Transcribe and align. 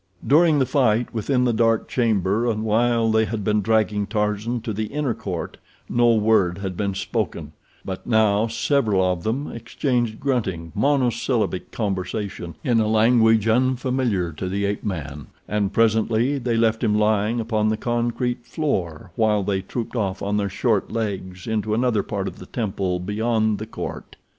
During 0.25 0.57
the 0.57 0.65
fight 0.65 1.13
within 1.13 1.43
the 1.45 1.53
dark 1.53 1.87
chamber, 1.87 2.49
and 2.49 2.63
while 2.63 3.11
they 3.11 3.25
had 3.25 3.43
been 3.43 3.61
dragging 3.61 4.07
Tarzan 4.07 4.59
to 4.61 4.73
the 4.73 4.87
inner 4.87 5.13
court, 5.13 5.57
no 5.87 6.15
word 6.15 6.57
had 6.57 6.75
been 6.75 6.95
spoken, 6.95 7.51
but 7.85 8.07
now 8.07 8.47
several 8.47 9.03
of 9.03 9.21
them 9.21 9.51
exchanged 9.51 10.19
grunting, 10.19 10.71
monosyllabic 10.73 11.69
conversation 11.71 12.55
in 12.63 12.79
a 12.79 12.87
language 12.87 13.47
unfamiliar 13.47 14.31
to 14.31 14.49
the 14.49 14.65
ape 14.65 14.83
man, 14.83 15.27
and 15.47 15.71
presently 15.71 16.39
they 16.39 16.57
left 16.57 16.83
him 16.83 16.95
lying 16.97 17.39
upon 17.39 17.67
the 17.69 17.77
concrete 17.77 18.43
floor 18.43 19.11
while 19.15 19.43
they 19.43 19.61
trooped 19.61 19.95
off 19.95 20.23
on 20.23 20.35
their 20.37 20.49
short 20.49 20.91
legs 20.91 21.45
into 21.45 21.75
another 21.75 22.01
part 22.01 22.27
of 22.27 22.39
the 22.39 22.47
temple 22.47 22.99
beyond 22.99 23.59
the 23.59 23.67
court. 23.67 24.15